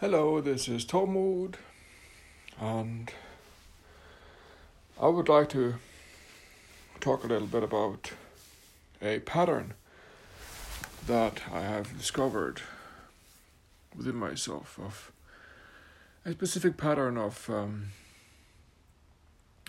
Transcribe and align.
Hello, 0.00 0.40
this 0.40 0.66
is 0.66 0.86
Tormod, 0.86 1.56
and 2.58 3.12
I 4.98 5.08
would 5.08 5.28
like 5.28 5.50
to 5.50 5.74
talk 7.00 7.22
a 7.22 7.26
little 7.26 7.46
bit 7.46 7.62
about 7.62 8.12
a 9.02 9.18
pattern 9.18 9.74
that 11.06 11.42
I 11.52 11.60
have 11.60 11.98
discovered 11.98 12.62
within 13.94 14.16
myself 14.16 14.78
of 14.82 15.12
a 16.24 16.32
specific 16.32 16.78
pattern 16.78 17.18
of 17.18 17.50
um, 17.50 17.88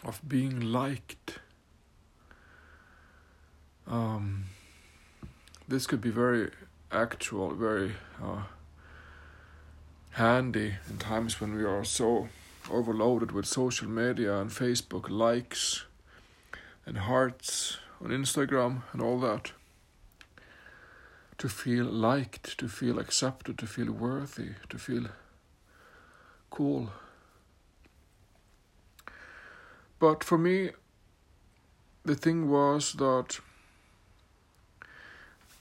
of 0.05 0.21
being 0.25 0.61
liked. 0.61 1.39
Um, 3.86 4.45
this 5.68 5.86
could 5.86 6.00
be 6.00 6.09
very 6.09 6.52
actual, 6.89 7.54
very 7.54 7.95
uh, 8.23 8.43
handy 10.12 10.76
in 10.90 10.98
times 10.98 11.40
when 11.40 11.56
we 11.56 11.64
are 11.64 11.86
so 11.86 12.28
overloaded 12.70 13.32
with 13.32 13.46
social 13.46 13.88
media 13.88 14.40
and 14.40 14.50
Facebook 14.50 15.10
likes 15.10 15.86
and 16.86 16.98
hearts 16.98 17.78
on 18.04 18.10
Instagram 18.10 18.82
and 18.92 19.02
all 19.02 19.20
that. 19.20 19.52
To 21.38 21.50
feel 21.50 21.86
liked, 21.86 22.58
to 22.60 22.68
feel 22.68 23.00
accepted, 23.00 23.58
to 23.60 23.66
feel 23.66 23.92
worthy, 23.92 24.50
to 24.70 24.78
feel 24.78 25.08
cool. 26.52 26.92
But 29.98 30.23
for 30.23 30.38
me, 30.38 30.72
the 32.04 32.16
thing 32.16 32.50
was 32.50 32.94
that 32.94 33.40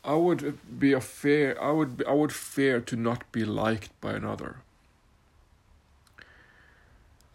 I 0.04 0.14
would 0.14 0.58
be 0.78 0.92
a 0.92 1.00
fear. 1.00 1.56
I 1.60 1.70
would 1.72 1.98
be, 1.98 2.06
I 2.06 2.12
would 2.12 2.32
fear 2.32 2.80
to 2.80 2.96
not 2.96 3.30
be 3.32 3.44
liked 3.44 3.98
by 4.00 4.12
another. 4.14 4.56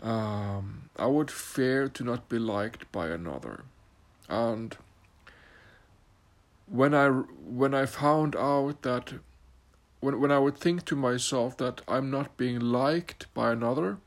Um, 0.02 0.90
I 0.98 1.06
would 1.06 1.30
fear 1.32 1.88
to 1.90 2.04
not 2.04 2.28
be 2.28 2.40
liked 2.40 2.92
by 2.92 3.08
another, 3.10 3.64
and 4.28 4.76
when 6.68 6.94
I 6.94 7.10
when 7.10 7.74
I 7.74 7.86
found 7.86 8.36
out 8.36 8.82
that 8.82 9.14
when 10.00 10.20
when 10.20 10.32
I 10.32 10.40
would 10.40 10.58
think 10.58 10.86
to 10.86 10.96
myself 10.96 11.58
that 11.58 11.82
I'm 11.88 12.10
not 12.10 12.36
being 12.38 12.60
liked 12.60 13.32
by 13.34 13.52
another, 13.52 13.98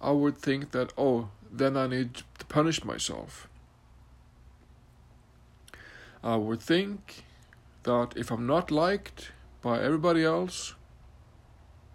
I 0.00 0.12
would 0.12 0.38
think 0.38 0.70
that 0.70 0.92
oh 0.96 1.30
then 1.50 1.76
I 1.76 1.86
need 1.86 2.14
to 2.38 2.46
punish 2.46 2.84
myself. 2.84 3.48
I 6.24 6.36
would 6.36 6.60
think 6.60 7.24
that 7.84 8.12
if 8.16 8.30
I'm 8.30 8.46
not 8.46 8.70
liked 8.70 9.32
by 9.60 9.80
everybody 9.80 10.24
else, 10.24 10.74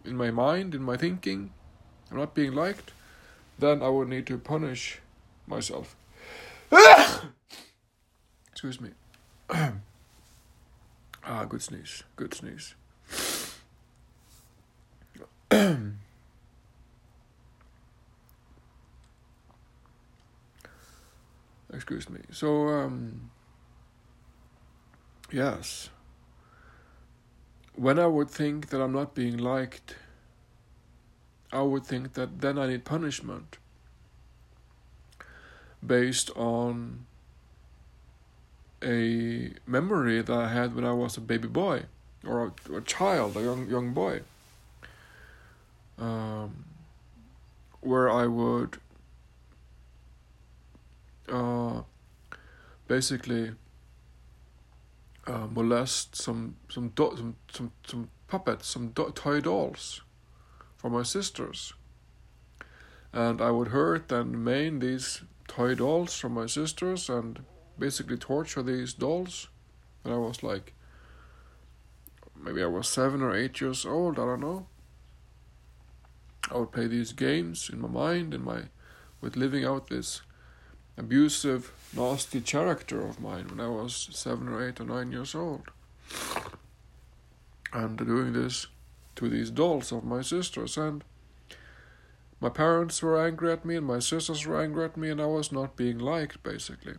in 0.03 0.17
my 0.17 0.31
mind, 0.31 0.73
in 0.73 0.81
my 0.83 0.97
thinking, 0.97 1.51
I'm 2.11 2.17
not 2.17 2.33
being 2.33 2.53
liked, 2.53 2.91
then 3.59 3.81
I 3.81 3.89
would 3.89 4.07
need 4.07 4.25
to 4.27 4.37
punish 4.37 4.99
myself. 5.45 5.95
Excuse 8.51 8.81
me. 8.81 8.91
ah, 9.49 9.73
good 11.47 11.61
sneeze. 11.61 12.03
Good 12.15 12.33
sneeze. 12.33 12.75
Excuse 21.73 22.09
me. 22.09 22.21
So, 22.31 22.69
um, 22.69 23.29
Yes. 25.31 25.89
When 27.75 27.99
I 27.99 28.07
would 28.07 28.29
think 28.29 28.69
that 28.69 28.81
I'm 28.81 28.93
not 28.93 29.13
being 29.13 29.37
liked, 29.37 29.95
I 31.51 31.61
would 31.61 31.85
think 31.85 32.13
that 32.13 32.41
then 32.41 32.57
I 32.57 32.67
need 32.67 32.85
punishment 32.85 33.57
based 35.85 36.29
on 36.35 37.05
a 38.83 39.51
memory 39.65 40.21
that 40.21 40.33
I 40.33 40.49
had 40.49 40.75
when 40.75 40.85
I 40.85 40.93
was 40.93 41.17
a 41.17 41.21
baby 41.21 41.47
boy 41.47 41.83
or 42.25 42.53
a, 42.69 42.75
a 42.75 42.81
child, 42.81 43.37
a 43.37 43.41
young 43.41 43.67
young 43.67 43.93
boy, 43.93 44.21
um, 45.97 46.65
where 47.81 48.09
I 48.09 48.27
would 48.27 48.77
uh, 51.29 51.81
basically 52.87 53.53
uh, 55.27 55.47
molest 55.47 56.15
some 56.15 56.55
some, 56.69 56.89
do- 56.89 57.15
some 57.17 57.35
some 57.51 57.71
some 57.85 58.09
puppets, 58.27 58.67
some 58.67 58.89
do- 58.89 59.11
toy 59.13 59.41
dolls 59.41 60.01
for 60.77 60.89
my 60.89 61.03
sisters, 61.03 61.73
and 63.13 63.41
I 63.41 63.51
would 63.51 63.69
hurt 63.69 64.11
and 64.11 64.43
maim 64.43 64.79
these 64.79 65.23
toy 65.47 65.75
dolls 65.75 66.17
from 66.17 66.33
my 66.33 66.45
sisters 66.45 67.09
and 67.09 67.43
basically 67.79 68.17
torture 68.17 68.63
these 68.63 68.93
dolls. 68.93 69.47
And 70.03 70.13
I 70.13 70.17
was 70.17 70.43
like, 70.43 70.73
maybe 72.35 72.63
I 72.63 72.67
was 72.67 72.87
seven 72.87 73.21
or 73.21 73.35
eight 73.35 73.59
years 73.59 73.85
old. 73.85 74.19
I 74.19 74.25
don't 74.25 74.41
know. 74.41 74.67
I 76.49 76.57
would 76.57 76.71
play 76.71 76.87
these 76.87 77.11
games 77.11 77.69
in 77.71 77.81
my 77.81 77.89
mind, 77.89 78.33
in 78.33 78.43
my, 78.43 78.63
with 79.19 79.35
living 79.35 79.65
out 79.65 79.89
this 79.89 80.21
abusive, 80.97 81.71
nasty 81.95 82.41
character 82.41 83.05
of 83.05 83.19
mine 83.19 83.47
when 83.47 83.59
I 83.59 83.69
was 83.69 84.09
seven 84.11 84.47
or 84.49 84.67
eight 84.67 84.79
or 84.79 84.85
nine 84.85 85.11
years 85.11 85.35
old. 85.35 85.69
And 87.71 87.97
doing 87.97 88.33
this 88.33 88.67
to 89.15 89.29
these 89.29 89.51
dolls 89.51 89.91
of 89.91 90.03
my 90.03 90.21
sisters, 90.21 90.77
and 90.77 91.03
my 92.39 92.49
parents 92.49 93.01
were 93.01 93.23
angry 93.23 93.51
at 93.51 93.65
me, 93.65 93.75
and 93.75 93.85
my 93.85 93.99
sisters 93.99 94.45
were 94.45 94.61
angry 94.61 94.85
at 94.85 94.97
me, 94.97 95.09
and 95.09 95.21
I 95.21 95.25
was 95.25 95.51
not 95.51 95.75
being 95.75 95.97
liked, 95.97 96.43
basically. 96.43 96.95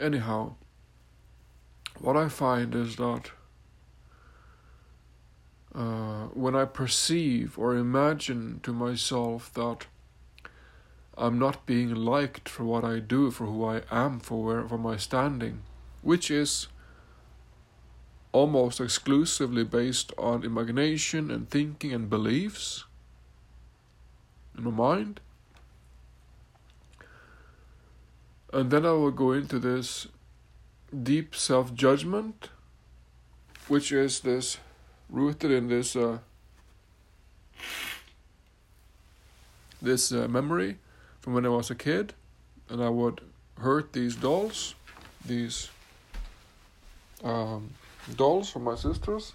Anyhow, 0.00 0.54
what 1.98 2.16
I 2.16 2.28
find 2.28 2.74
is 2.74 2.96
that 2.96 3.30
uh, 5.74 6.24
when 6.34 6.56
I 6.56 6.64
perceive 6.64 7.58
or 7.58 7.76
imagine 7.76 8.60
to 8.62 8.72
myself 8.72 9.52
that 9.54 9.86
I'm 11.16 11.38
not 11.38 11.66
being 11.66 11.94
liked 11.94 12.48
for 12.48 12.64
what 12.64 12.84
I 12.84 12.98
do, 12.98 13.30
for 13.30 13.46
who 13.46 13.64
I 13.64 13.82
am, 13.90 14.20
for 14.20 14.42
where 14.42 14.66
for 14.66 14.78
my 14.78 14.96
standing, 14.96 15.62
which 16.02 16.30
is 16.30 16.68
almost 18.32 18.80
exclusively 18.80 19.64
based 19.64 20.12
on 20.16 20.44
imagination 20.44 21.30
and 21.30 21.50
thinking 21.50 21.92
and 21.92 22.08
beliefs 22.08 22.84
in 24.56 24.64
my 24.64 24.70
mind. 24.70 25.20
And 28.52 28.70
then 28.70 28.86
I 28.86 28.92
will 28.92 29.10
go 29.10 29.32
into 29.32 29.58
this 29.58 30.08
deep 31.02 31.34
self 31.34 31.74
judgment, 31.74 32.48
which 33.68 33.92
is 33.92 34.20
this 34.20 34.58
rooted 35.10 35.50
in 35.50 35.68
this 35.68 35.96
uh, 35.96 36.18
this 39.82 40.12
uh, 40.12 40.28
memory 40.28 40.78
from 41.20 41.34
when 41.34 41.44
I 41.44 41.48
was 41.48 41.70
a 41.70 41.74
kid, 41.74 42.14
and 42.68 42.82
I 42.82 42.88
would 42.88 43.20
hurt 43.58 43.92
these 43.92 44.16
dolls, 44.16 44.74
these 45.24 45.68
um, 47.22 47.70
dolls 48.16 48.50
from 48.50 48.64
my 48.64 48.74
sisters, 48.74 49.34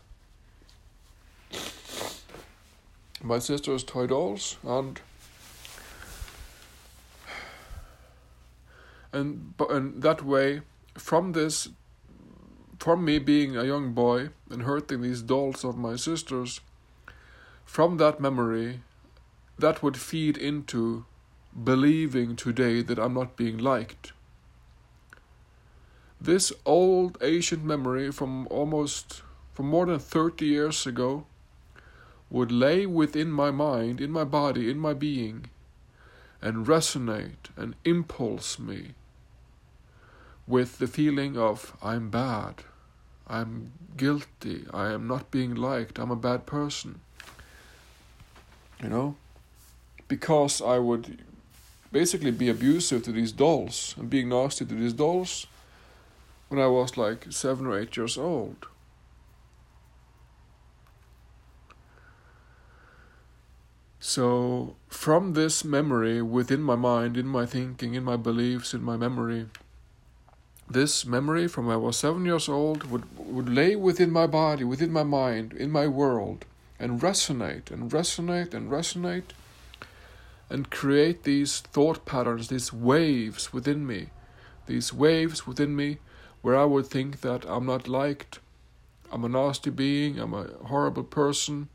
my 3.22 3.40
sister's 3.40 3.84
toy 3.84 4.08
dolls, 4.08 4.58
and 4.64 5.00
and 9.12 9.54
and 9.70 10.02
that 10.02 10.24
way, 10.24 10.62
from 10.96 11.34
this 11.34 11.70
from 12.86 13.04
me 13.04 13.18
being 13.18 13.58
a 13.58 13.64
young 13.64 13.94
boy 13.94 14.30
and 14.52 14.62
hurting 14.62 15.02
these 15.02 15.24
dolls 15.24 15.66
of 15.66 15.76
my 15.76 15.96
sisters, 15.96 16.62
from 17.66 17.98
that 17.98 18.20
memory, 18.20 18.82
that 19.58 19.82
would 19.82 19.98
feed 19.98 20.38
into 20.38 21.04
believing 21.64 22.36
today 22.36 22.84
that 22.84 23.00
I'm 23.00 23.16
not 23.16 23.36
being 23.36 23.58
liked. 23.58 24.14
This 26.22 26.54
old 26.64 27.18
ancient 27.24 27.64
memory 27.64 28.12
from 28.12 28.46
almost 28.52 29.24
from 29.52 29.66
more 29.66 29.88
than 29.88 29.98
30 29.98 30.46
years 30.46 30.86
ago 30.86 31.26
would 32.30 32.52
lay 32.52 32.86
within 32.86 33.32
my 33.32 33.50
mind, 33.50 34.00
in 34.00 34.12
my 34.12 34.24
body, 34.24 34.70
in 34.70 34.78
my 34.78 34.94
being, 34.94 35.50
and 36.40 36.68
resonate 36.68 37.50
and 37.58 37.74
impulse 37.84 38.60
me 38.60 38.94
with 40.46 40.78
the 40.78 40.86
feeling 40.86 41.36
of 41.36 41.76
I'm 41.82 42.12
bad, 42.12 42.64
I'm 43.28 43.72
guilty. 43.98 44.66
I 44.74 44.92
am 44.92 45.08
not 45.08 45.32
being 45.32 45.56
liked. 45.56 46.00
I'm 46.00 46.12
a 46.12 46.16
bad 46.16 46.46
person. 46.46 47.02
You 48.82 48.90
know? 48.90 49.16
Because 50.08 50.62
I 50.62 50.78
would 50.78 51.24
basically 51.92 52.32
be 52.32 52.50
abusive 52.50 53.04
to 53.04 53.12
these 53.12 53.32
dolls 53.32 53.96
and 53.98 54.10
being 54.10 54.30
nasty 54.30 54.66
to 54.66 54.74
these 54.74 54.94
dolls 54.94 55.48
when 56.50 56.60
I 56.60 56.68
was 56.68 56.98
like 56.98 57.32
seven 57.32 57.66
or 57.66 57.80
eight 57.80 57.98
years 57.98 58.18
old. 58.18 58.68
So, 64.00 64.76
from 64.88 65.34
this 65.34 65.66
memory 65.66 66.22
within 66.22 66.62
my 66.62 66.76
mind, 66.76 67.18
in 67.18 67.26
my 67.26 67.48
thinking, 67.48 67.96
in 67.96 68.04
my 68.04 68.18
beliefs, 68.18 68.74
in 68.74 68.84
my 68.84 68.98
memory, 68.98 69.48
this 70.70 71.06
memory 71.06 71.48
from 71.48 71.68
when 71.68 71.76
I 71.76 71.78
was 71.78 71.98
seven 71.98 72.26
years 72.26 72.50
old 72.50 72.90
would, 72.90 73.18
would 73.18 73.50
lay 73.50 73.76
within 73.76 74.12
my 74.12 74.28
body, 74.28 74.64
within 74.64 74.92
my 74.92 75.04
mind, 75.04 75.54
in 75.54 75.72
my 75.72 75.88
world, 75.88 76.46
and 76.80 77.02
resonate 77.02 77.72
and 77.72 77.92
resonate 77.92 78.54
and 78.54 78.70
resonate 78.70 79.32
and 80.50 80.70
create 80.70 81.24
these 81.24 81.60
thought 81.60 82.06
patterns, 82.06 82.48
these 82.48 82.72
waves 82.74 83.54
within 83.54 83.86
me, 83.86 84.08
these 84.66 84.92
waves 84.92 85.48
within 85.48 85.76
me 85.76 85.98
where 86.42 86.56
I 86.56 86.66
would 86.66 86.88
think 86.88 87.22
that 87.22 87.46
I'm 87.48 87.66
not 87.66 87.88
liked, 87.88 88.40
I'm 89.12 89.24
a 89.24 89.30
nasty 89.30 89.70
being, 89.70 90.20
I'm 90.20 90.34
a 90.34 90.48
horrible 90.66 91.04
person. 91.04 91.70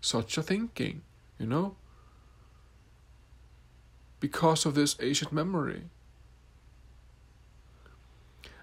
Such 0.00 0.38
a 0.38 0.42
thinking, 0.42 1.02
you 1.38 1.46
know? 1.46 1.76
Because 4.20 4.64
of 4.64 4.74
this 4.74 4.96
ancient 5.00 5.32
memory. 5.32 5.82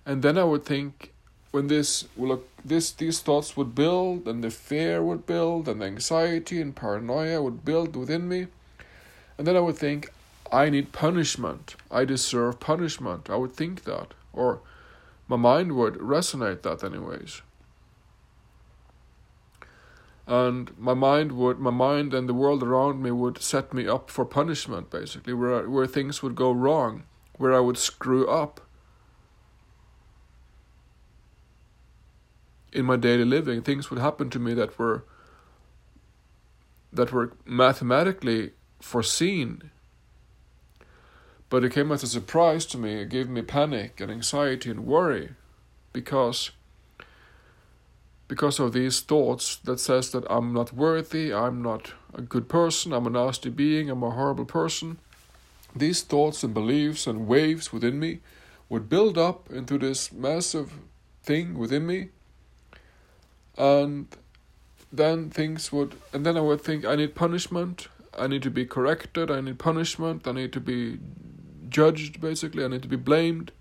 And 0.06 0.22
then 0.22 0.38
I 0.38 0.44
would 0.44 0.66
think 0.66 1.14
when 1.52 1.68
this 1.68 2.06
look 2.18 2.48
this 2.66 2.92
these 2.92 3.20
thoughts 3.20 3.56
would 3.56 3.76
build 3.76 4.28
and 4.28 4.44
the 4.44 4.50
fear 4.50 5.04
would 5.04 5.26
build 5.26 5.68
and 5.68 5.82
the 5.82 5.86
anxiety 5.86 6.60
and 6.60 6.76
paranoia 6.76 7.42
would 7.42 7.64
build 7.64 7.96
within 7.96 8.28
me. 8.28 8.48
And 9.38 9.48
then 9.48 9.56
i 9.56 9.60
would 9.60 9.78
think 9.78 10.12
i 10.52 10.70
need 10.70 10.92
punishment. 10.92 11.76
I 11.92 12.06
deserve 12.06 12.60
punishment. 12.60 13.30
I 13.30 13.36
would 13.36 13.54
think 13.54 13.84
that. 13.84 14.14
Or 14.34 14.62
my 15.28 15.36
mind 15.36 15.74
would 15.74 15.96
resonate 15.96 16.62
that 16.64 16.84
anyways. 16.84 17.42
And 20.26 20.78
my 20.78 20.94
mind 20.94 21.34
would 21.34 21.60
my 21.60 21.72
mind 21.72 22.14
and 22.14 22.28
the 22.28 22.34
world 22.34 22.64
around 22.64 23.04
me 23.04 23.12
would 23.12 23.42
set 23.42 23.74
me 23.74 23.88
up 23.88 24.10
for 24.10 24.26
punishment 24.26 24.90
basically 24.90 25.34
where 25.34 25.70
where 25.70 25.88
things 25.88 26.24
would 26.24 26.36
go 26.36 26.52
wrong 26.52 27.04
where 27.38 27.54
i 27.54 27.60
would 27.60 27.78
screw 27.78 28.26
up 28.28 28.62
in 32.74 32.86
my 32.86 32.96
daily 32.96 33.26
living, 33.26 33.62
things 33.62 33.90
would 33.90 34.00
happen 34.00 34.30
to 34.32 34.40
me 34.40 34.54
that 34.54 34.78
were 34.78 35.06
that 36.92 37.12
were 37.12 37.34
mathematically 37.46 38.52
foreseen. 38.80 39.72
But 41.50 41.64
it 41.64 41.72
came 41.72 41.92
as 41.92 42.04
a 42.04 42.08
surprise 42.08 42.66
to 42.68 42.78
me, 42.78 43.02
it 43.02 43.10
gave 43.10 43.30
me 43.30 43.42
panic 43.42 44.00
and 44.00 44.12
anxiety 44.12 44.70
and 44.70 44.86
worry 44.86 45.32
because 45.92 46.52
because 48.28 48.60
of 48.60 48.74
these 48.74 49.02
thoughts 49.02 49.58
that 49.58 49.80
says 49.80 50.12
that 50.12 50.26
I'm 50.30 50.54
not 50.54 50.74
worthy, 50.74 51.34
I'm 51.34 51.62
not 51.62 51.94
a 52.14 52.22
good 52.22 52.50
person, 52.50 52.94
I'm 52.94 53.06
a 53.06 53.10
nasty 53.10 53.50
being, 53.50 53.90
I'm 53.90 54.02
a 54.02 54.10
horrible 54.10 54.46
person. 54.46 54.98
These 55.76 56.02
thoughts 56.02 56.44
and 56.44 56.54
beliefs 56.54 57.06
and 57.06 57.28
waves 57.28 57.72
within 57.74 58.00
me 58.00 58.22
would 58.70 58.90
build 58.90 59.18
up 59.18 59.52
into 59.52 59.78
this 59.78 60.12
massive 60.12 60.74
thing 61.24 61.58
within 61.58 61.86
me 61.86 62.10
and 63.58 64.08
then 64.92 65.30
things 65.30 65.72
would 65.72 65.96
and 66.12 66.26
then 66.26 66.38
i 66.38 66.42
would 66.42 66.62
think 66.62 66.86
i 66.86 66.96
need 66.96 67.16
punishment. 67.16 67.88
I 68.18 68.28
need 68.28 68.44
to 68.44 68.52
be 68.52 68.66
corrected. 68.66 69.32
I 69.32 69.42
need 69.42 69.58
punishment. 69.58 70.28
I 70.28 70.34
need 70.34 70.54
to 70.54 70.60
be 70.60 71.00
judged 71.70 72.22
basically. 72.22 72.64
I 72.64 72.68
need 72.68 72.84
to 72.84 72.88
be 72.88 72.96
blamed. 72.96 73.52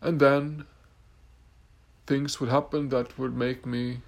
And 0.00 0.20
then 0.20 0.64
things 2.06 2.40
would 2.40 2.48
happen 2.48 2.88
that 2.88 3.18
would 3.18 3.36
make 3.36 3.66
me 3.66 4.00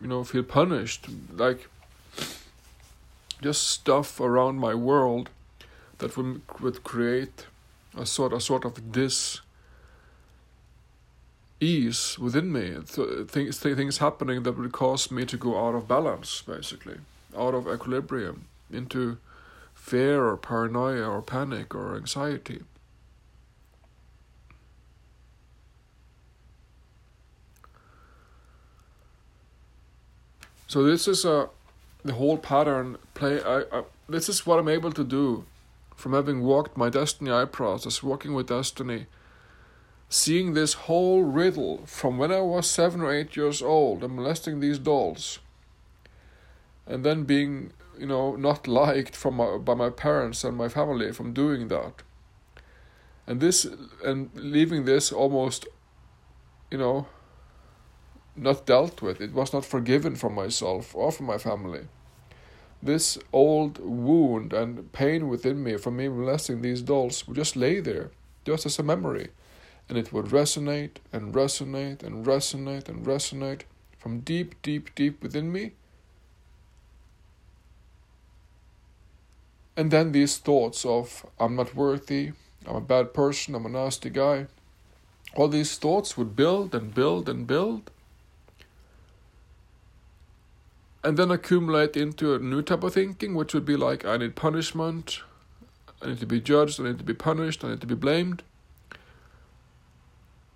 you 0.00 0.08
know 0.08 0.24
feel 0.24 0.42
punished. 0.42 1.06
Like 1.32 1.68
just 3.40 3.68
stuff 3.68 4.18
around 4.18 4.56
my 4.58 4.74
world 4.74 5.30
that 5.98 6.16
would, 6.16 6.42
would 6.60 6.84
create 6.84 7.46
a 7.96 8.06
sort, 8.06 8.32
a 8.32 8.40
sort 8.40 8.64
of 8.64 8.92
dis 8.92 9.40
ease 11.60 12.18
within 12.18 12.52
me. 12.52 12.74
things, 13.28 13.58
things 13.58 13.98
happening 13.98 14.42
that 14.42 14.58
would 14.58 14.72
cause 14.72 15.10
me 15.10 15.24
to 15.24 15.36
go 15.36 15.66
out 15.66 15.74
of 15.74 15.86
balance, 15.86 16.42
basically, 16.42 16.98
out 17.38 17.54
of 17.54 17.68
equilibrium, 17.68 18.46
into 18.70 19.18
fear 19.74 20.24
or 20.24 20.36
paranoia 20.36 21.08
or 21.08 21.22
panic 21.22 21.74
or 21.74 21.96
anxiety. 21.96 22.62
So 30.66 30.82
this 30.82 31.06
is 31.06 31.24
a 31.26 31.50
the 32.02 32.14
whole 32.14 32.38
pattern 32.38 32.96
play. 33.12 33.42
I, 33.42 33.60
I 33.70 33.82
this 34.08 34.30
is 34.30 34.46
what 34.46 34.58
I'm 34.58 34.68
able 34.68 34.90
to 34.92 35.04
do 35.04 35.44
from 36.02 36.14
having 36.14 36.42
walked 36.42 36.76
my 36.76 36.90
Desteni 36.90 37.32
I 37.32 37.44
Process, 37.44 38.02
walking 38.02 38.34
with 38.34 38.48
Desteni, 38.48 39.06
seeing 40.08 40.52
this 40.52 40.72
whole 40.74 41.22
riddle 41.22 41.86
from 41.86 42.18
when 42.18 42.32
I 42.32 42.40
was 42.40 42.68
seven 42.68 43.02
or 43.02 43.12
eight 43.12 43.36
years 43.36 43.62
old 43.62 44.02
and 44.02 44.16
molesting 44.16 44.58
these 44.58 44.80
dolls, 44.80 45.38
and 46.88 47.04
then 47.04 47.22
being, 47.22 47.72
you 47.96 48.06
know, 48.06 48.34
not 48.34 48.66
liked 48.66 49.14
from 49.14 49.36
my, 49.36 49.58
by 49.58 49.74
my 49.74 49.90
parents 49.90 50.42
and 50.42 50.56
my 50.56 50.68
family 50.68 51.12
from 51.12 51.32
doing 51.32 51.68
that, 51.68 52.02
and 53.24 53.40
this 53.40 53.64
and 54.04 54.30
leaving 54.34 54.84
this 54.84 55.12
almost, 55.12 55.68
you 56.68 56.78
know, 56.78 57.06
not 58.34 58.66
dealt 58.66 59.02
with. 59.02 59.20
It 59.20 59.32
was 59.32 59.52
not 59.52 59.64
forgiven 59.64 60.16
from 60.16 60.34
myself 60.34 60.96
or 60.96 61.12
from 61.12 61.26
my 61.26 61.38
family 61.38 61.86
this 62.82 63.16
old 63.32 63.78
wound 63.78 64.52
and 64.52 64.90
pain 64.92 65.28
within 65.28 65.62
me 65.62 65.76
from 65.76 65.96
me 65.96 66.08
molesting 66.08 66.62
these 66.62 66.82
dolls 66.82 67.26
would 67.26 67.36
just 67.36 67.54
lay 67.54 67.80
there, 67.80 68.10
just 68.44 68.66
as 68.66 68.78
a 68.78 68.82
memory, 68.82 69.28
and 69.88 69.96
it 69.96 70.12
would 70.12 70.26
resonate 70.26 70.96
and 71.12 71.32
resonate 71.32 72.02
and 72.02 72.26
resonate 72.26 72.88
and 72.88 73.06
resonate 73.06 73.62
from 73.98 74.20
deep, 74.20 74.60
deep, 74.62 74.94
deep 74.96 75.22
within 75.22 75.52
me. 75.52 75.72
And 79.76 79.90
then 79.90 80.12
these 80.12 80.36
thoughts 80.36 80.84
of, 80.84 81.24
I'm 81.38 81.56
not 81.56 81.74
worthy, 81.74 82.32
I'm 82.66 82.76
a 82.76 82.80
bad 82.80 83.14
person, 83.14 83.54
I'm 83.54 83.64
a 83.64 83.68
nasty 83.68 84.10
guy, 84.10 84.46
all 85.34 85.48
these 85.48 85.78
thoughts 85.78 86.16
would 86.16 86.36
build 86.36 86.74
and 86.74 86.92
build 86.92 87.28
and 87.28 87.46
build 87.46 87.90
and 91.04 91.16
then 91.16 91.30
accumulate 91.30 91.96
into 91.96 92.34
a 92.34 92.38
new 92.38 92.62
type 92.62 92.84
of 92.84 92.94
thinking, 92.94 93.34
which 93.34 93.54
would 93.54 93.64
be 93.64 93.76
like, 93.76 94.04
I 94.04 94.16
need 94.16 94.36
punishment, 94.36 95.20
I 96.00 96.08
need 96.08 96.20
to 96.20 96.26
be 96.26 96.40
judged, 96.40 96.80
I 96.80 96.84
need 96.84 96.98
to 96.98 97.04
be 97.04 97.14
punished, 97.14 97.64
I 97.64 97.70
need 97.70 97.80
to 97.80 97.86
be 97.86 97.94
blamed. 97.94 98.42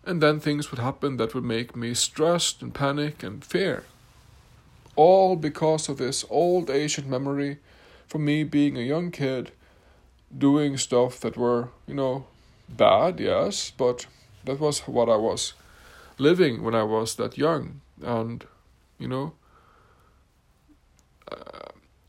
And 0.05 0.23
then 0.23 0.39
things 0.39 0.71
would 0.71 0.79
happen 0.79 1.17
that 1.17 1.35
would 1.35 1.45
make 1.45 1.75
me 1.75 1.93
stressed 1.95 2.63
and 2.63 2.73
panic 2.73 3.25
and 3.25 3.45
fear. 3.45 3.85
All 4.95 5.35
because 5.35 5.89
of 5.89 5.99
this 5.99 6.25
old 6.31 6.71
ancient 6.71 7.09
memory 7.09 7.59
from 8.07 8.25
me 8.25 8.45
being 8.45 8.77
a 8.77 8.83
young 8.83 9.11
kid 9.11 9.51
doing 10.37 10.77
stuff 10.77 11.19
that 11.21 11.37
were, 11.37 11.69
you 11.89 11.95
know, 11.95 12.27
bad, 12.69 13.19
yes, 13.19 13.73
but 13.77 14.07
that 14.45 14.61
was 14.61 14.81
what 14.81 15.09
I 15.09 15.17
was 15.17 15.55
living 16.19 16.63
when 16.63 16.75
I 16.75 16.85
was 16.85 17.17
that 17.17 17.37
young. 17.37 17.81
And, 18.01 18.45
you 18.99 19.09
know, 19.09 19.33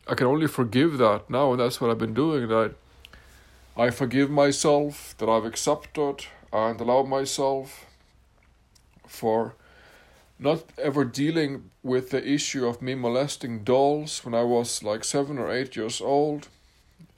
I 0.09 0.15
can 0.15 0.27
only 0.27 0.47
forgive 0.47 0.97
that 0.99 1.29
now, 1.29 1.51
and 1.51 1.59
that's 1.59 1.81
what 1.81 1.91
I've 1.91 1.97
been 1.97 2.13
doing. 2.13 2.47
That 2.47 2.75
I 3.75 3.89
forgive 3.89 4.29
myself, 4.29 5.15
that 5.17 5.29
I've 5.29 5.45
accepted 5.45 6.25
and 6.53 6.79
allowed 6.79 7.07
myself 7.07 7.85
for 9.05 9.55
not 10.39 10.63
ever 10.77 11.03
dealing 11.03 11.71
with 11.83 12.11
the 12.11 12.25
issue 12.25 12.65
of 12.65 12.81
me 12.81 12.95
molesting 12.95 13.63
dolls 13.63 14.23
when 14.23 14.33
I 14.33 14.43
was 14.43 14.83
like 14.83 15.03
seven 15.03 15.37
or 15.37 15.51
eight 15.51 15.75
years 15.75 15.99
old, 15.99 16.47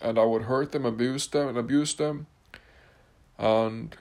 and 0.02 0.18
I 0.18 0.24
would 0.24 0.44
hurt 0.44 0.72
them, 0.72 0.86
abuse 0.86 1.28
them, 1.28 1.50
and 1.50 1.58
abuse 1.58 1.94
them, 1.94 2.28
and 3.38 3.96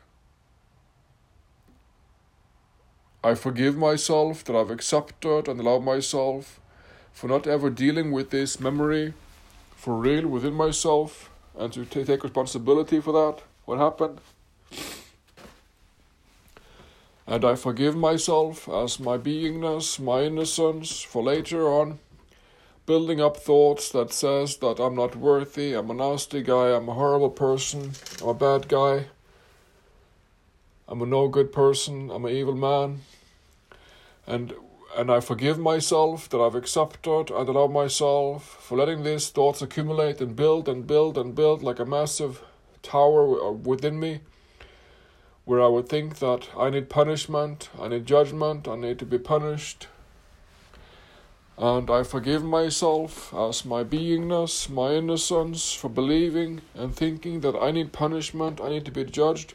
I 3.23 3.35
forgive 3.35 3.77
myself 3.77 4.45
that 4.45 4.57
I've 4.57 4.71
accepted 4.71 5.49
and 5.49 5.61
allowed 5.61 5.83
myself 5.85 6.61
for 7.13 7.29
not 7.29 7.47
ever 7.47 7.71
dealing 7.71 8.13
with 8.13 8.31
this 8.31 8.61
memory 8.61 9.15
for 9.77 9.97
real 9.97 10.27
within 10.27 10.55
myself 10.55 11.31
and 11.59 11.73
to 11.73 11.85
t- 11.85 12.05
take 12.05 12.23
responsibility 12.23 13.01
for 13.01 13.13
that, 13.13 13.43
what 13.65 13.79
happened. 13.79 14.21
And 17.27 17.45
I 17.45 17.57
forgive 17.57 17.95
myself 17.95 18.69
as 18.69 18.99
my 18.99 19.19
beingness, 19.19 20.01
my 20.01 20.23
innocence, 20.23 21.03
for 21.03 21.23
later 21.23 21.69
on 21.69 21.99
building 22.87 23.21
up 23.21 23.37
thoughts 23.37 23.91
that 23.91 24.13
says 24.13 24.57
that 24.57 24.81
I'm 24.81 24.95
not 24.95 25.15
worthy, 25.15 25.75
I'm 25.75 25.91
a 25.91 25.95
nasty 25.95 26.43
guy, 26.43 26.75
I'm 26.75 26.89
a 26.89 26.95
horrible 26.95 27.29
person, 27.29 27.93
I'm 28.23 28.29
a 28.29 28.35
bad 28.35 28.69
guy. 28.69 29.09
I'm 30.89 31.03
a 31.03 31.07
no 31.07 31.29
good 31.29 31.53
person, 31.53 32.11
I'm 32.11 32.25
an 32.25 32.35
evil 32.35 32.57
man. 32.57 33.03
And 34.27 34.55
and 34.97 35.11
I 35.11 35.21
forgive 35.21 35.59
myself 35.59 36.29
that 36.31 36.39
I've 36.39 36.55
accepted 36.55 37.31
and 37.31 37.49
allowed 37.49 37.73
myself 37.73 38.59
for 38.61 38.79
letting 38.79 39.03
these 39.03 39.29
thoughts 39.29 39.63
accumulate 39.63 40.21
and 40.21 40.35
build 40.35 40.69
and 40.69 40.87
build 40.87 41.19
and 41.19 41.35
build 41.35 41.63
like 41.63 41.79
a 41.79 41.85
massive 41.85 42.43
tower 42.83 43.41
uh, 43.41 43.53
within 43.53 44.01
me 44.01 44.21
where 45.45 45.63
I 45.63 45.69
would 45.69 45.89
think 45.89 46.19
that 46.19 46.49
I 46.59 46.69
need 46.69 46.91
punishment, 46.91 47.71
I 47.81 47.89
need 47.89 48.05
judgment, 48.05 48.69
I 48.69 48.77
need 48.77 48.99
to 48.99 49.07
be 49.07 49.19
punished. 49.19 49.87
And 51.57 51.91
I 51.91 52.03
forgive 52.03 52.45
myself 52.45 53.33
as 53.35 53.65
my 53.65 53.83
beingness, 53.83 54.69
my 54.69 54.93
innocence, 54.93 55.73
for 55.73 55.89
believing 55.89 56.61
and 56.75 56.95
thinking 56.95 57.41
that 57.41 57.57
I 57.57 57.71
need 57.71 57.93
punishment, 57.93 58.61
I 58.61 58.69
need 58.69 58.85
to 58.85 58.93
be 58.93 59.05
judged. 59.05 59.55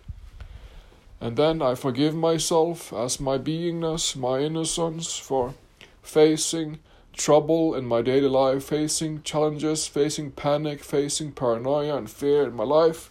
And 1.23 1.37
then 1.37 1.61
I 1.61 1.75
forgive 1.75 2.13
myself 2.13 2.91
as 2.91 3.21
my 3.21 3.37
beingness, 3.37 4.13
my 4.13 4.39
innocence, 4.39 5.17
for 5.17 5.53
facing 6.01 6.79
trouble 7.13 7.75
in 7.75 7.85
my 7.85 8.01
daily 8.01 8.27
life, 8.27 8.65
facing 8.65 9.23
challenges, 9.23 9.87
facing 9.87 10.31
panic, 10.31 10.83
facing 10.83 11.31
paranoia 11.31 11.95
and 11.95 12.11
fear 12.11 12.43
in 12.43 12.53
my 12.53 12.65
life, 12.65 13.09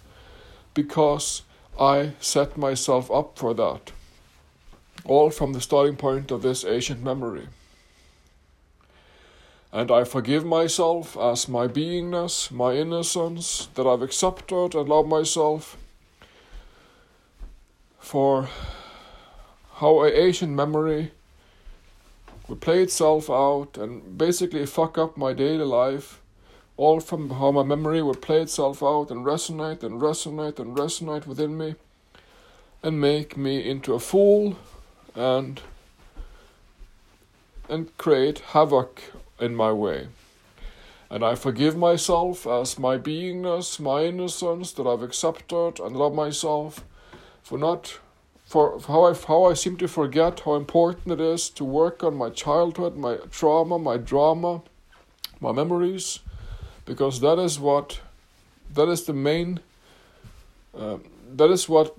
because 0.74 1.40
I 1.80 2.12
set 2.20 2.58
myself 2.58 3.10
up 3.10 3.38
for 3.38 3.54
that. 3.54 3.92
All 5.06 5.30
from 5.30 5.54
the 5.54 5.62
starting 5.62 5.96
point 5.96 6.30
of 6.30 6.42
this 6.42 6.66
ancient 6.66 7.02
memory. 7.02 7.48
And 9.72 9.90
I 9.90 10.04
forgive 10.04 10.44
myself 10.44 11.16
as 11.16 11.48
my 11.48 11.66
beingness, 11.66 12.50
my 12.50 12.74
innocence, 12.74 13.68
that 13.74 13.86
I've 13.86 14.02
accepted 14.02 14.74
and 14.74 14.86
loved 14.86 15.08
myself 15.08 15.78
for 18.02 18.48
how 19.74 20.02
a 20.02 20.08
Asian 20.08 20.54
memory 20.54 21.12
would 22.48 22.60
play 22.60 22.82
itself 22.82 23.30
out 23.30 23.78
and 23.78 24.18
basically 24.18 24.66
fuck 24.66 24.98
up 24.98 25.16
my 25.16 25.32
daily 25.32 25.64
life, 25.64 26.20
all 26.76 26.98
from 26.98 27.30
how 27.30 27.52
my 27.52 27.62
memory 27.62 28.02
would 28.02 28.20
play 28.20 28.42
itself 28.42 28.82
out 28.82 29.10
and 29.10 29.24
resonate 29.24 29.84
and 29.84 30.02
resonate 30.02 30.58
and 30.58 30.76
resonate 30.76 31.26
within 31.26 31.56
me 31.56 31.76
and 32.82 33.00
make 33.00 33.36
me 33.36 33.66
into 33.70 33.94
a 33.94 34.00
fool 34.00 34.58
and 35.14 35.62
and 37.68 37.96
create 37.96 38.40
havoc 38.40 39.00
in 39.38 39.54
my 39.54 39.72
way. 39.72 40.08
And 41.08 41.24
I 41.24 41.36
forgive 41.36 41.76
myself 41.76 42.46
as 42.48 42.78
my 42.78 42.98
beingness, 42.98 43.78
my 43.78 44.04
innocence 44.04 44.72
that 44.72 44.86
I've 44.86 45.02
accepted 45.02 45.78
and 45.78 45.96
love 45.96 46.14
myself 46.14 46.84
for 47.42 47.58
not 47.58 47.98
for 48.44 48.80
how 48.86 49.04
I 49.04 49.14
how 49.14 49.44
I 49.44 49.54
seem 49.54 49.76
to 49.78 49.88
forget 49.88 50.40
how 50.40 50.54
important 50.54 51.12
it 51.12 51.20
is 51.20 51.48
to 51.50 51.64
work 51.64 52.04
on 52.04 52.14
my 52.14 52.30
childhood, 52.30 52.96
my 52.96 53.16
trauma, 53.30 53.78
my 53.78 53.96
drama, 53.96 54.62
my 55.40 55.52
memories, 55.52 56.20
because 56.84 57.20
that 57.20 57.38
is 57.38 57.58
what 57.58 58.00
that 58.74 58.88
is 58.88 59.04
the 59.04 59.12
main 59.12 59.60
uh, 60.76 60.98
that 61.34 61.50
is 61.50 61.68
what 61.68 61.96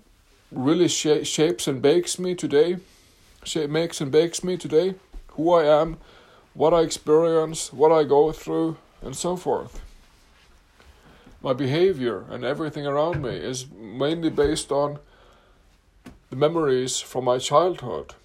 really 0.52 0.88
sh- 0.88 1.26
shapes 1.28 1.68
and 1.68 1.82
bakes 1.82 2.20
me 2.20 2.36
today, 2.36 2.78
shape, 3.44 3.70
makes 3.70 4.02
and 4.02 4.12
bakes 4.12 4.44
me 4.44 4.58
today, 4.58 4.96
who 5.30 5.52
I 5.52 5.66
am, 5.82 5.98
what 6.54 6.74
I 6.74 6.82
experience, 6.82 7.74
what 7.74 7.92
I 7.92 8.04
go 8.04 8.32
through, 8.32 8.78
and 9.02 9.16
so 9.16 9.36
forth. 9.36 9.82
My 11.42 11.54
behavior 11.54 12.26
and 12.30 12.44
everything 12.44 12.86
around 12.86 13.22
me 13.22 13.32
is 13.36 13.66
mainly 13.70 14.30
based 14.30 14.72
on 14.72 15.00
the 16.34 16.40
memories 16.40 17.00
from 17.00 17.26
my 17.26 17.38
childhood. 17.38 18.16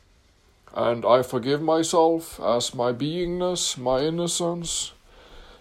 And 0.72 1.04
I 1.04 1.22
forgive 1.22 1.60
myself 1.60 2.40
as 2.40 2.74
my 2.74 2.90
beingness, 2.90 3.76
my 3.76 4.00
innocence, 4.00 4.92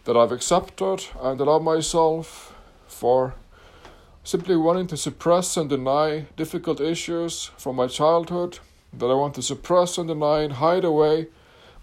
that 0.06 0.16
I've 0.16 0.32
accepted 0.32 1.04
and 1.22 1.42
allow 1.42 1.60
myself 1.60 2.56
for 2.88 3.36
simply 4.24 4.56
wanting 4.56 4.88
to 4.88 4.96
suppress 4.96 5.58
and 5.58 5.70
deny 5.70 6.28
difficult 6.38 6.80
issues 6.80 7.52
from 7.58 7.76
my 7.76 7.88
childhood 7.88 8.60
that 8.94 9.08
I 9.08 9.14
want 9.14 9.36
to 9.36 9.42
suppress 9.42 9.98
and 9.98 10.08
deny 10.08 10.44
and 10.44 10.54
hide 10.54 10.86
away, 10.86 11.28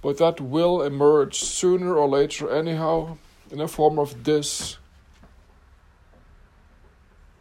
but 0.01 0.17
that 0.17 0.41
will 0.41 0.81
emerge 0.81 1.41
sooner 1.41 1.95
or 1.95 2.09
later, 2.09 2.51
anyhow, 2.51 3.19
in 3.51 3.61
a 3.61 3.69
form 3.69 3.99
of 3.99 4.25
this 4.25 4.79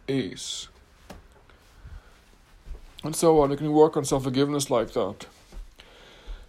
ease 0.06 0.68
and 3.04 3.14
so 3.14 3.40
on. 3.40 3.50
You 3.50 3.56
can 3.56 3.72
work 3.72 3.96
on 3.96 4.04
self 4.04 4.24
forgiveness 4.24 4.70
like 4.70 4.92
that. 4.94 5.26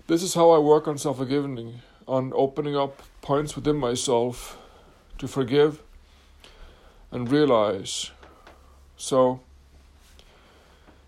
This 0.08 0.24
is 0.24 0.34
how 0.34 0.52
I 0.52 0.60
work 0.60 0.88
on 0.88 0.98
self 0.98 1.18
forgiving, 1.18 1.82
on 2.08 2.32
opening 2.34 2.76
up 2.76 3.04
points 3.22 3.56
within 3.56 3.76
myself 3.76 4.58
to 5.18 5.28
forgive 5.28 5.82
and 7.12 7.30
realize. 7.30 8.12
So, 8.98 9.42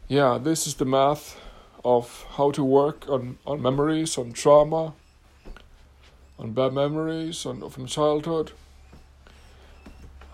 yeah, 0.08 0.38
this 0.38 0.68
is 0.68 0.75
the 0.75 0.86
math 0.86 1.39
of 1.84 2.25
how 2.32 2.51
to 2.51 2.63
work 2.63 3.08
on, 3.08 3.38
on 3.46 3.62
memories, 3.62 4.18
on 4.18 4.34
trauma, 4.34 4.94
on 6.38 6.51
bad 6.51 6.74
memories 6.74 7.46
on, 7.46 7.70
from 7.70 7.86
childhood. 7.86 8.51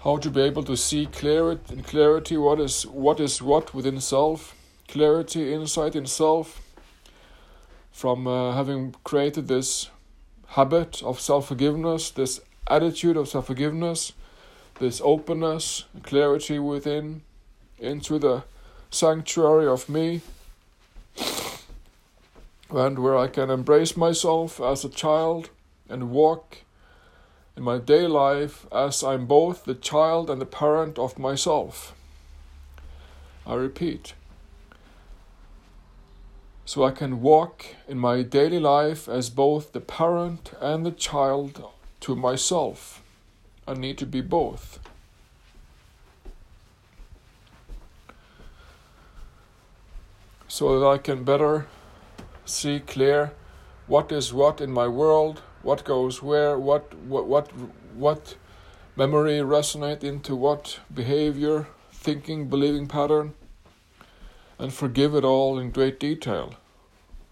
How 0.03 0.17
to 0.17 0.29
be 0.29 0.41
able 0.41 0.63
to 0.63 0.75
see 0.75 1.05
clear 1.05 1.51
in 1.51 1.83
clarity 1.83 2.35
what 2.35 2.59
is 2.59 2.85
what 2.85 3.21
is 3.21 3.41
what 3.41 3.73
within 3.73 4.01
self 4.01 4.53
clarity, 4.93 5.51
insight 5.51 5.95
in 5.95 6.05
self, 6.05 6.61
from 7.91 8.27
uh, 8.27 8.53
having 8.53 8.93
created 9.03 9.47
this 9.47 9.89
habit 10.49 11.01
of 11.01 11.19
self 11.19 11.47
forgiveness, 11.47 12.11
this 12.11 12.39
attitude 12.67 13.17
of 13.17 13.27
self 13.27 13.47
forgiveness, 13.47 14.13
this 14.79 15.01
openness, 15.03 15.85
clarity 16.03 16.59
within, 16.59 17.23
into 17.79 18.19
the 18.19 18.43
sanctuary 18.91 19.65
of 19.65 19.89
me, 19.89 20.21
and 22.69 22.99
where 22.99 23.17
I 23.17 23.27
can 23.27 23.49
embrace 23.49 23.97
myself 23.97 24.61
as 24.61 24.85
a 24.85 24.89
child 24.89 25.49
and 25.89 26.11
walk 26.11 26.57
in 27.57 27.63
my 27.63 27.79
day 27.79 28.05
life 28.05 28.67
as 28.71 29.03
I'm 29.03 29.25
both 29.25 29.65
the 29.65 29.73
child 29.73 30.29
and 30.29 30.39
the 30.39 30.45
parent 30.45 30.99
of 30.99 31.17
myself. 31.17 31.95
I 33.47 33.55
repeat 33.55 34.13
so 36.73 36.83
I 36.83 36.89
can 36.89 37.21
walk 37.21 37.67
in 37.87 37.99
my 37.99 38.23
daily 38.23 38.59
life 38.59 39.07
as 39.07 39.29
both 39.29 39.73
the 39.73 39.79
parent 39.79 40.53
and 40.59 40.83
the 40.83 40.91
child 40.91 41.63
to 41.99 42.15
myself. 42.15 43.03
I 43.67 43.75
need 43.75 43.99
to 43.99 44.07
be 44.07 44.21
both. 44.21 44.79
So 50.47 50.79
that 50.79 50.87
I 50.87 50.97
can 50.97 51.23
better 51.23 51.67
see 52.43 52.79
clear 52.79 53.33
what 53.85 54.11
is 54.11 54.33
what 54.33 54.59
in 54.59 54.71
my 54.71 54.87
world, 54.87 55.43
what 55.61 55.83
goes 55.83 56.23
where, 56.23 56.57
what 56.57 56.95
what 56.95 57.27
what 57.27 57.51
what 57.93 58.35
memory 58.95 59.37
resonate 59.41 60.03
into 60.03 60.35
what 60.35 60.79
behavior, 60.91 61.67
thinking, 61.91 62.47
believing 62.49 62.87
pattern 62.87 63.35
and 64.57 64.73
forgive 64.73 65.13
it 65.13 65.23
all 65.23 65.59
in 65.59 65.69
great 65.69 65.99
detail 65.99 66.55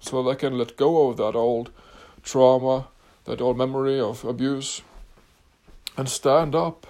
so 0.02 0.24
that 0.24 0.30
I 0.30 0.36
can 0.36 0.58
let 0.58 0.76
go 0.76 1.10
of 1.10 1.18
that 1.18 1.36
old 1.36 1.72
trauma, 2.24 2.88
that 3.26 3.40
old 3.40 3.58
memory 3.58 4.00
of 4.00 4.26
abuse, 4.26 4.82
and 5.96 6.10
stand 6.10 6.56
up 6.56 6.88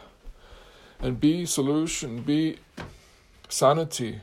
and 1.00 1.20
be 1.20 1.46
solution, 1.46 2.22
be 2.22 2.58
sanity, 3.50 4.22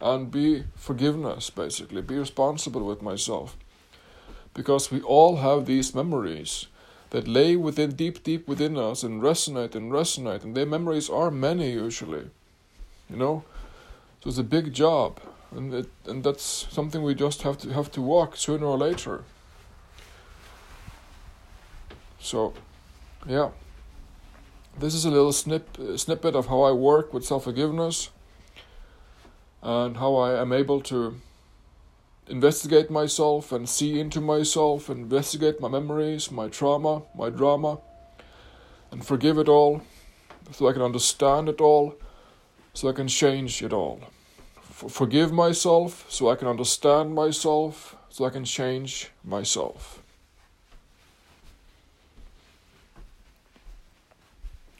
and 0.00 0.30
be 0.30 0.64
forgiveness, 0.74 1.50
basically, 1.50 2.02
be 2.02 2.16
responsible 2.16 2.84
with 2.84 3.02
myself. 3.02 3.56
Because 4.54 4.90
we 4.90 5.00
all 5.02 5.36
have 5.36 5.66
these 5.66 5.94
memories 5.94 6.66
that 7.10 7.28
lay 7.28 7.56
within 7.56 7.92
deep, 7.92 8.22
deep 8.22 8.48
within 8.48 8.76
us 8.76 9.02
and 9.02 9.22
resonate 9.22 9.74
and 9.74 9.92
resonate, 9.92 10.42
and 10.42 10.56
their 10.56 10.66
memories 10.66 11.10
are 11.10 11.30
many 11.30 11.72
usually. 11.72 12.30
You 13.10 13.16
know? 13.16 13.44
So 14.22 14.30
it's 14.30 14.38
a 14.38 14.44
big 14.44 14.72
job 14.72 15.20
and 15.54 15.74
it, 15.74 15.90
and 16.06 16.24
that's 16.24 16.66
something 16.70 17.02
we 17.02 17.14
just 17.14 17.42
have 17.42 17.58
to 17.58 17.70
have 17.70 17.90
to 17.92 18.02
walk 18.02 18.36
sooner 18.36 18.66
or 18.66 18.78
later. 18.78 19.24
So, 22.18 22.54
yeah, 23.26 23.50
this 24.78 24.94
is 24.94 25.04
a 25.04 25.10
little 25.10 25.32
snip 25.32 25.78
uh, 25.78 25.96
snippet 25.96 26.34
of 26.34 26.46
how 26.46 26.62
I 26.62 26.72
work 26.72 27.12
with 27.12 27.24
self 27.24 27.44
forgiveness, 27.44 28.10
and 29.62 29.96
how 29.96 30.16
I 30.16 30.40
am 30.40 30.52
able 30.52 30.80
to 30.82 31.20
investigate 32.28 32.90
myself 32.90 33.52
and 33.52 33.68
see 33.68 34.00
into 34.00 34.20
myself, 34.20 34.88
investigate 34.88 35.60
my 35.60 35.68
memories, 35.68 36.30
my 36.30 36.48
trauma, 36.48 37.02
my 37.14 37.28
drama, 37.28 37.78
and 38.90 39.04
forgive 39.04 39.38
it 39.38 39.48
all, 39.48 39.82
so 40.52 40.68
I 40.68 40.72
can 40.72 40.82
understand 40.82 41.48
it 41.48 41.60
all, 41.60 41.96
so 42.72 42.88
I 42.88 42.92
can 42.92 43.08
change 43.08 43.62
it 43.62 43.72
all 43.72 44.00
forgive 44.88 45.32
myself, 45.32 46.04
so 46.08 46.28
I 46.30 46.36
can 46.36 46.48
understand 46.48 47.14
myself, 47.14 47.96
so 48.08 48.24
I 48.24 48.30
can 48.30 48.44
change 48.44 49.10
myself. 49.24 50.02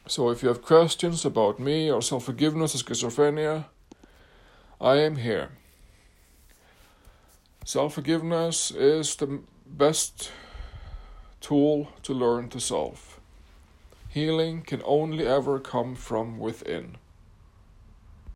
So 0.07 0.29
if 0.29 0.43
you 0.43 0.49
have 0.49 0.61
questions 0.61 1.25
about 1.25 1.59
me 1.59 1.89
or 1.89 2.01
self 2.01 2.25
forgiveness 2.25 2.75
or 2.75 2.79
schizophrenia, 2.79 3.65
I 4.79 4.97
am 4.97 5.15
here. 5.15 5.49
Self 7.65 7.93
forgiveness 7.93 8.71
is 8.71 9.15
the 9.15 9.39
best 9.65 10.31
tool 11.39 11.87
to 12.03 12.13
learn 12.13 12.49
to 12.49 12.59
solve. 12.59 13.19
Healing 14.09 14.61
can 14.61 14.81
only 14.85 15.25
ever 15.25 15.59
come 15.59 15.95
from 15.95 16.37
within. 16.37 16.97